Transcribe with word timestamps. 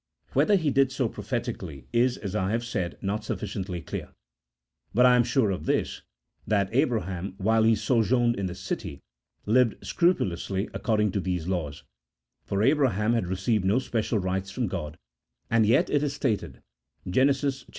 Whether 0.33 0.55
He 0.55 0.71
did 0.71 0.91
so 0.91 1.07
prophetically 1.07 1.85
is, 1.93 2.17
as 2.17 2.35
I 2.35 2.49
have 2.53 2.65
said, 2.65 2.97
not 3.03 3.23
sufficiently 3.23 3.81
clear; 3.83 4.15
but 4.95 5.05
I 5.05 5.15
am 5.15 5.23
sure 5.23 5.51
of 5.51 5.67
this, 5.67 6.01
that 6.47 6.73
Abraham, 6.73 7.35
whilst 7.37 7.67
he 7.67 7.75
sojourned 7.75 8.35
in 8.35 8.47
the 8.47 8.55
city, 8.55 8.99
lived 9.45 9.85
scrupulously 9.85 10.67
according 10.73 11.11
to 11.11 11.19
these 11.19 11.47
laws, 11.47 11.83
for 12.43 12.63
Abraham 12.63 13.13
had 13.13 13.27
re 13.27 13.35
ceived 13.35 13.63
no 13.63 13.77
special 13.77 14.17
rites 14.17 14.49
from 14.49 14.65
God; 14.67 14.97
and 15.51 15.67
yet 15.67 15.87
it 15.91 16.01
is 16.01 16.13
stated 16.15 16.63
(Gen. 17.07 17.27
xxvi. 17.27 17.67